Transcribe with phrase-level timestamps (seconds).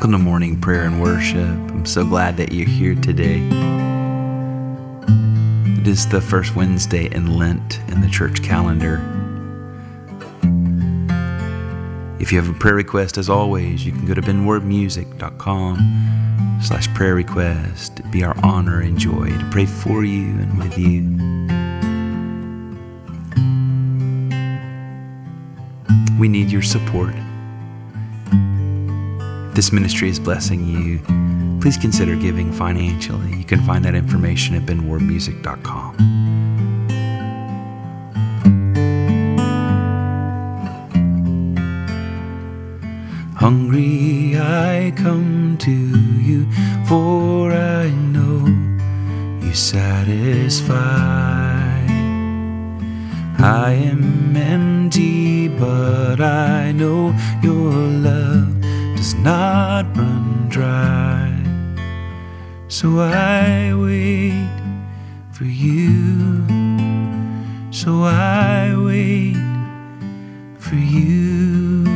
[0.00, 1.44] Welcome to morning prayer and worship.
[1.44, 3.46] I'm so glad that you're here today.
[5.78, 8.94] It is the first Wednesday in Lent in the church calendar.
[12.18, 17.14] If you have a prayer request, as always, you can go to benwardmusic.com slash prayer
[17.14, 18.00] request.
[18.00, 21.02] It'd be our honor and joy to pray for you and with you.
[26.18, 27.12] We need your support.
[29.54, 31.00] This ministry is blessing you,
[31.60, 33.36] please consider giving financially.
[33.36, 35.96] You can find that information at benwardmusic.com.
[43.36, 46.46] Hungry I come to you,
[46.86, 48.46] for I know
[49.44, 50.76] you satisfy.
[53.38, 58.49] I am empty, but I know your love
[59.00, 61.32] does not run dry.
[62.68, 64.50] So I wait
[65.32, 66.44] for you.
[67.70, 69.40] So I wait
[70.58, 71.86] for you.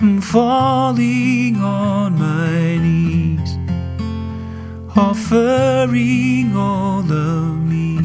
[0.00, 3.50] I'm falling on my knees,
[4.96, 8.00] offering all of me.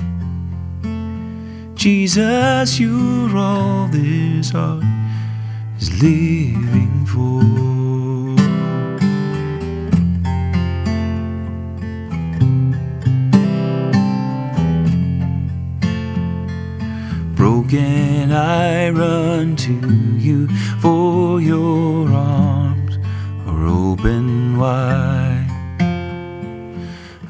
[1.73, 4.83] Jesus, you're all this heart
[5.79, 7.41] is living for.
[17.35, 19.73] Broken, I run to
[20.17, 20.47] you,
[20.79, 22.97] for your arms
[23.47, 25.51] are open wide.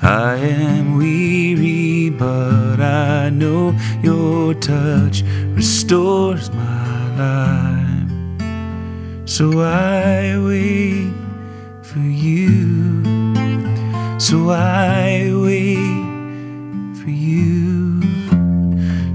[0.01, 5.23] I am weary, but I know your touch
[5.55, 7.74] restores my life.
[9.27, 11.11] So I wait
[11.81, 13.01] for you.
[14.19, 18.03] So I wait for you.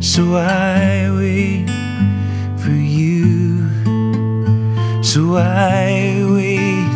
[0.01, 1.69] So I wait
[2.59, 3.69] for you.
[5.05, 6.91] So I wait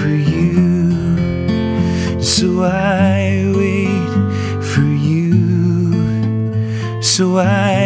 [0.00, 0.92] for you.
[2.22, 5.42] So I wait for you.
[7.02, 7.81] So I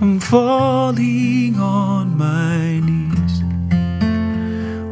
[0.00, 3.42] I'm falling on my knees,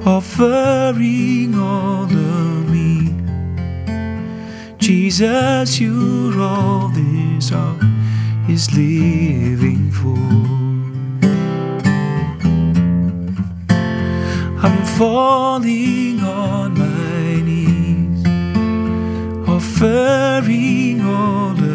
[0.04, 3.14] offering all of me.
[4.78, 7.84] Jesus, you're all this heart
[8.48, 10.18] is living for.
[14.66, 18.26] I'm falling on my knees,
[19.48, 21.65] offering all.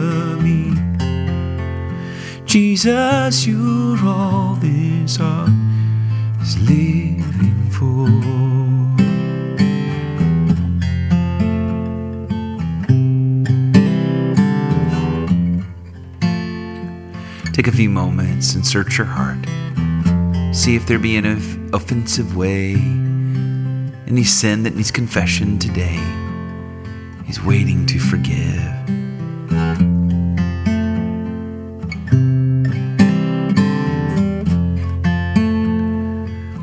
[2.51, 5.47] Jesus, you're all this heart
[6.41, 8.09] is living for.
[17.53, 19.39] Take a few moments and search your heart.
[20.53, 21.25] See if there be an
[21.73, 22.73] offensive way,
[24.07, 26.03] any sin that needs confession today.
[27.23, 28.80] He's waiting to forgive.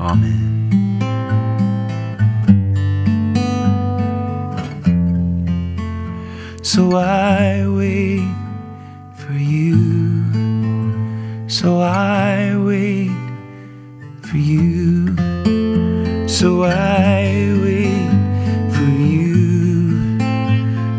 [0.00, 0.58] Amen.
[6.62, 8.28] So I wait
[9.16, 9.74] for you.
[11.48, 13.10] So I wait
[14.22, 15.16] for you.
[16.28, 18.10] So I wait
[18.70, 20.20] for you.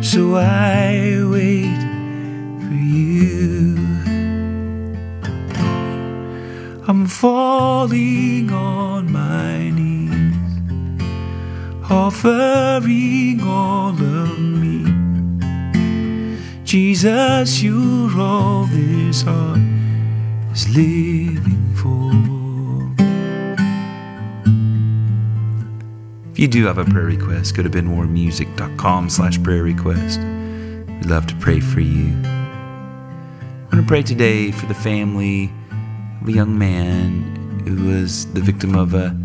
[0.02, 1.80] So I wait
[2.66, 3.78] for you.
[6.88, 8.52] I'm falling
[12.10, 14.84] offering all of me.
[16.64, 19.60] Jesus, you're all this heart
[20.52, 22.10] is living for.
[26.32, 30.20] If you do have a prayer request, go to benwardmusic.com slash prayer request.
[30.20, 32.08] We'd love to pray for you.
[32.26, 35.52] I'm going to pray today for the family
[36.24, 39.16] of a young man who was the victim of a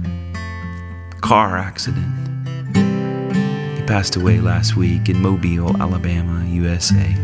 [1.23, 2.24] car accident.
[2.75, 7.15] He passed away last week in Mobile, Alabama, USA.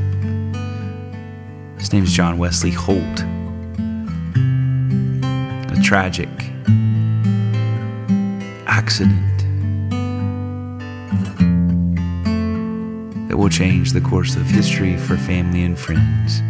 [1.79, 3.20] His name is John Wesley Holt.
[5.70, 6.29] A tragic
[8.67, 9.38] accident
[13.29, 16.43] that will change the course of history for family and friends.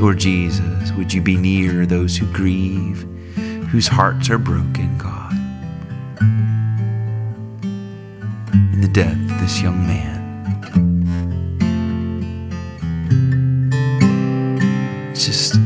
[0.00, 3.06] Lord Jesus, would you be near those who grieve,
[3.70, 5.23] whose hearts are broken, God?
[8.94, 10.22] Death this young man.
[15.14, 15.56] Just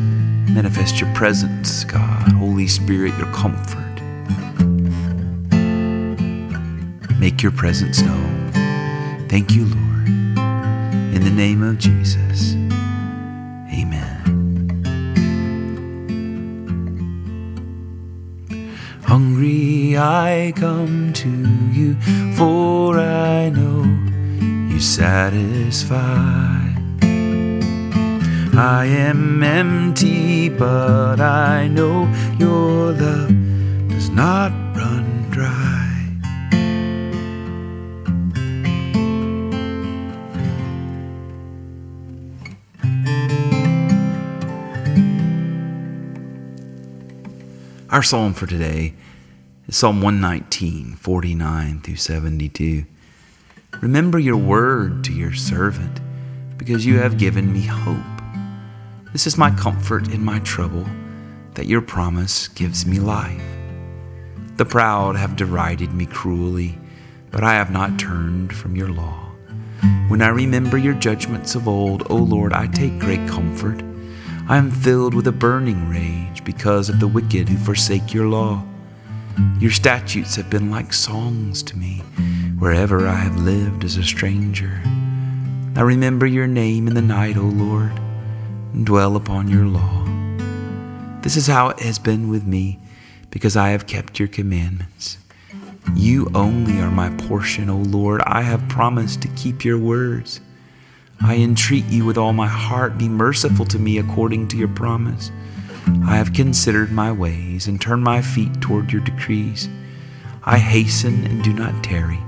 [0.48, 2.32] manifest your presence, God.
[2.32, 3.84] Holy Spirit, your comfort.
[7.20, 8.50] Make your presence known.
[9.28, 10.08] Thank you, Lord.
[11.14, 12.54] In the name of Jesus.
[19.08, 21.30] Hungry I come to
[21.72, 21.94] you,
[22.36, 23.82] for I know
[24.70, 25.96] you satisfy.
[28.54, 32.06] I am empty, but I know
[32.38, 33.32] your love
[33.88, 35.86] does not run dry.
[47.90, 48.92] Our psalm for today
[49.70, 52.86] Psalm 119, 49 through 72.
[53.82, 56.00] Remember your word to your servant,
[56.56, 57.98] because you have given me hope.
[59.12, 60.86] This is my comfort in my trouble,
[61.52, 63.42] that your promise gives me life.
[64.56, 66.78] The proud have derided me cruelly,
[67.30, 69.32] but I have not turned from your law.
[70.08, 73.82] When I remember your judgments of old, O Lord, I take great comfort.
[74.48, 78.64] I am filled with a burning rage because of the wicked who forsake your law.
[79.60, 82.02] Your statutes have been like songs to me
[82.58, 84.82] wherever I have lived as a stranger.
[85.76, 87.92] I remember your name in the night, O Lord,
[88.72, 90.04] and dwell upon your law.
[91.22, 92.80] This is how it has been with me
[93.30, 95.18] because I have kept your commandments.
[95.94, 98.20] You only are my portion, O Lord.
[98.22, 100.40] I have promised to keep your words.
[101.20, 105.30] I entreat you with all my heart, be merciful to me according to your promise.
[106.06, 109.68] I have considered my ways and turned my feet toward your decrees.
[110.44, 112.18] I hasten and do not tarry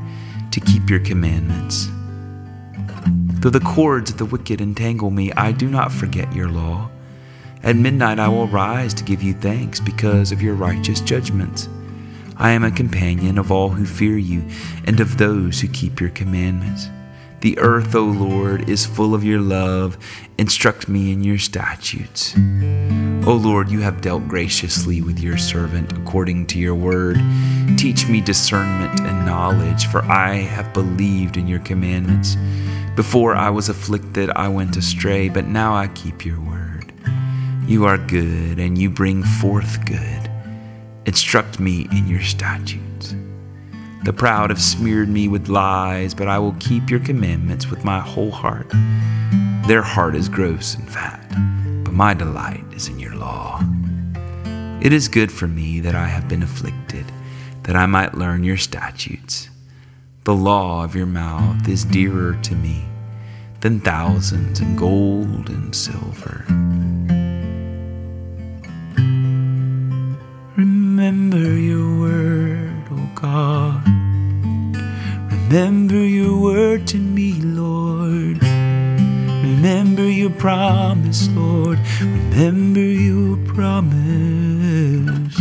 [0.51, 1.89] to keep your commandments.
[3.41, 6.91] Though the cords of the wicked entangle me, I do not forget your law.
[7.63, 11.69] At midnight I will rise to give you thanks because of your righteous judgments.
[12.37, 14.45] I am a companion of all who fear you
[14.85, 16.89] and of those who keep your commandments.
[17.41, 19.97] The earth, O Lord, is full of your love.
[20.37, 22.37] Instruct me in your statutes.
[23.27, 27.19] O Lord, you have dealt graciously with your servant according to your word.
[27.79, 32.37] Teach me discernment and knowledge, for I have believed in your commandments.
[32.95, 36.93] Before I was afflicted, I went astray, but now I keep your word.
[37.67, 40.31] You are good, and you bring forth good.
[41.07, 43.15] Instruct me in your statutes.
[44.03, 48.01] The proud have smeared me with lies, but I will keep your commandments with my
[48.01, 48.71] whole heart.
[49.67, 51.21] Their heart is gross and fat,
[51.85, 53.63] but my delight is in your law.
[54.81, 57.05] It is good for me that I have been afflicted,
[57.65, 59.51] that I might learn your statutes.
[60.25, 62.87] The law of your mouth is dearer to me
[63.61, 66.47] than thousands in gold and silver.
[75.51, 78.41] Remember your word to me, Lord.
[78.41, 81.81] Remember your promise, Lord.
[82.01, 85.37] Remember your promise.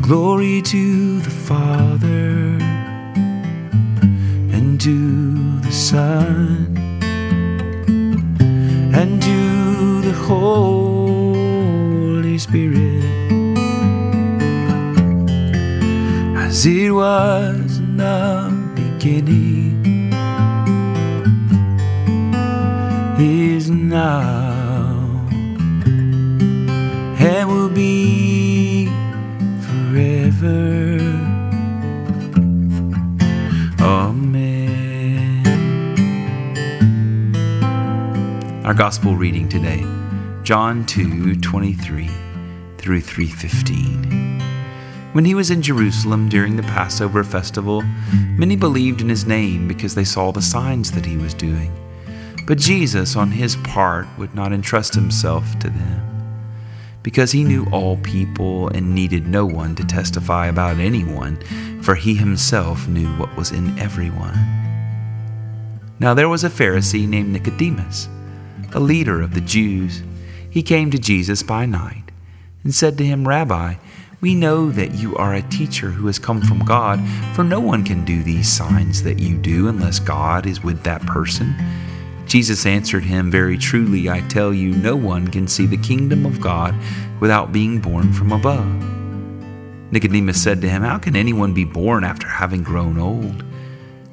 [0.00, 2.56] Glory to the Father
[4.56, 6.74] and to the Son
[8.94, 10.75] and to the Holy
[16.56, 20.10] As it was in the beginning,
[23.20, 25.28] is now,
[27.20, 28.86] and will be
[29.66, 30.98] forever.
[33.78, 35.44] Amen.
[38.64, 39.84] Our gospel reading today,
[40.42, 42.08] John 2 23
[42.78, 44.15] through 315.
[45.16, 47.80] When he was in Jerusalem during the Passover festival,
[48.36, 51.72] many believed in his name because they saw the signs that he was doing.
[52.46, 56.52] But Jesus, on his part, would not entrust himself to them,
[57.02, 61.40] because he knew all people and needed no one to testify about anyone,
[61.80, 64.34] for he himself knew what was in everyone.
[65.98, 68.10] Now there was a Pharisee named Nicodemus,
[68.74, 70.02] a leader of the Jews.
[70.50, 72.10] He came to Jesus by night
[72.62, 73.76] and said to him, Rabbi,
[74.20, 77.00] we know that you are a teacher who has come from God,
[77.34, 81.02] for no one can do these signs that you do unless God is with that
[81.02, 81.54] person.
[82.26, 86.40] Jesus answered him, Very truly, I tell you, no one can see the kingdom of
[86.40, 86.74] God
[87.20, 88.66] without being born from above.
[89.92, 93.44] Nicodemus said to him, How can anyone be born after having grown old?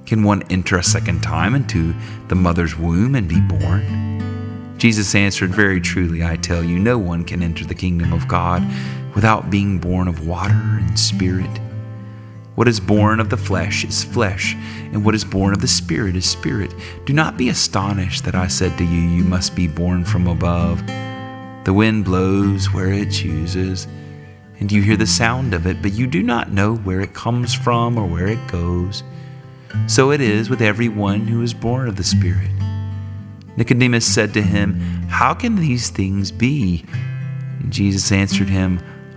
[0.06, 1.96] Can one enter a second time into
[2.28, 4.76] the mother's womb and be born?
[4.78, 8.62] Jesus answered, Very truly, I tell you, no one can enter the kingdom of God
[9.16, 11.60] without being born of water and spirit.
[12.56, 14.56] What is born of the flesh is flesh,
[14.92, 16.72] and what is born of the Spirit is spirit.
[17.06, 20.86] Do not be astonished that I said to you, You must be born from above.
[21.66, 23.88] The wind blows where it chooses,
[24.60, 27.56] and you hear the sound of it, but you do not know where it comes
[27.56, 29.02] from or where it goes.
[29.88, 32.52] So it is with everyone who is born of the Spirit.
[33.58, 34.76] Nicodemus said to him,
[35.08, 36.86] How can these things be?
[37.60, 38.80] And Jesus answered him,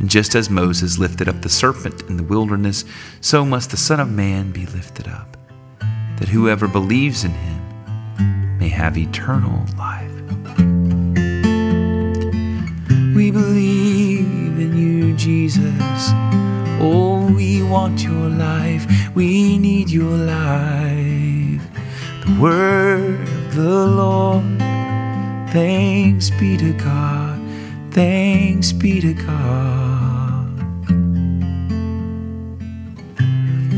[0.00, 2.86] And just as Moses lifted up the serpent in the wilderness,
[3.20, 5.36] so must the Son of Man be lifted up,
[6.18, 10.10] that whoever believes in him may have eternal life.
[13.14, 16.08] We believe in you, Jesus.
[16.80, 18.86] Oh, we want your life.
[19.14, 21.62] We need your life.
[22.24, 24.58] The word of the Lord.
[25.52, 27.38] Thanks be to God.
[27.90, 29.89] Thanks be to God.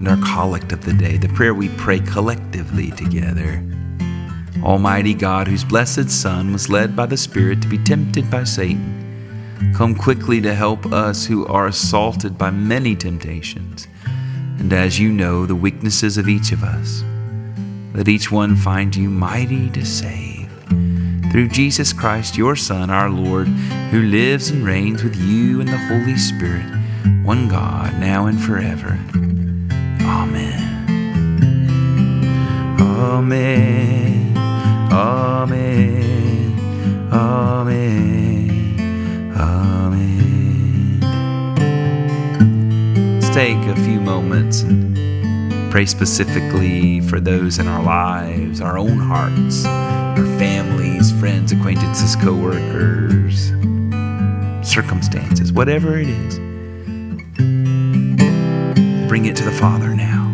[0.00, 3.62] And our collect of the day, the prayer we pray collectively together.
[4.62, 9.74] Almighty God, whose blessed Son was led by the Spirit to be tempted by Satan,
[9.76, 13.88] come quickly to help us who are assaulted by many temptations.
[14.58, 17.04] And as you know the weaknesses of each of us,
[17.92, 20.48] let each one find you mighty to save
[21.30, 23.48] through Jesus Christ, your Son, our Lord,
[23.90, 26.64] who lives and reigns with you in the Holy Spirit,
[27.22, 28.98] one God, now and forever.
[30.10, 30.60] Amen.
[32.80, 34.36] Amen.
[34.92, 36.58] Amen.
[37.12, 38.50] Amen.
[39.36, 41.00] Amen.
[43.20, 48.98] Let's take a few moments and pray specifically for those in our lives, our own
[48.98, 53.52] hearts, our families, friends, acquaintances, coworkers,
[54.68, 56.49] circumstances, whatever it is.
[59.10, 60.29] Bring it to the Father now.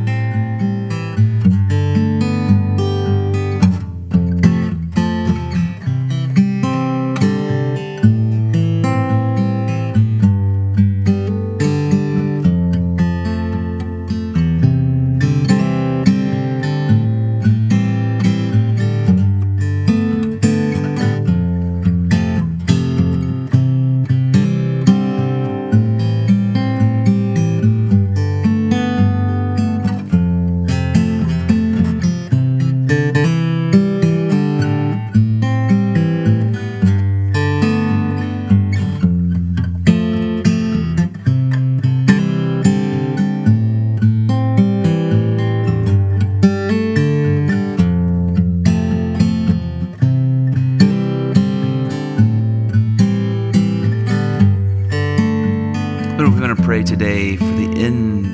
[56.98, 58.32] Today for the end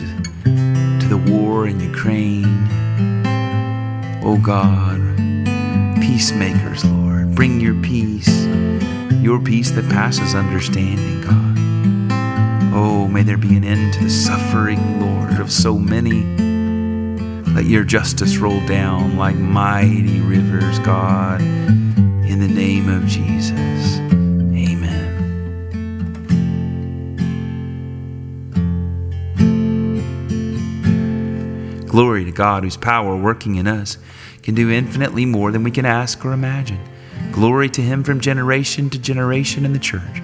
[1.01, 2.69] to the war in Ukraine.
[4.23, 5.01] Oh God,
[6.01, 8.45] peacemakers, Lord, bring your peace,
[9.21, 12.73] your peace that passes understanding, God.
[12.73, 16.23] Oh, may there be an end to the suffering, Lord, of so many.
[17.55, 23.62] Let your justice roll down like mighty rivers, God, in the name of Jesus.
[31.93, 33.99] Glory to God, whose power working in us
[34.43, 36.81] can do infinitely more than we can ask or imagine.
[37.33, 40.23] Glory to Him from generation to generation in the church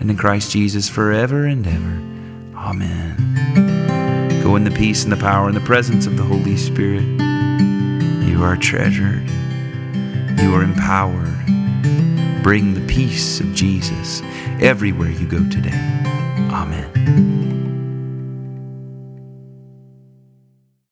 [0.00, 2.58] and in Christ Jesus forever and ever.
[2.58, 4.42] Amen.
[4.42, 7.04] Go in the peace and the power and the presence of the Holy Spirit.
[8.26, 9.30] You are treasured,
[10.40, 12.42] you are empowered.
[12.42, 14.20] Bring the peace of Jesus
[14.60, 15.78] everywhere you go today.
[16.50, 16.93] Amen.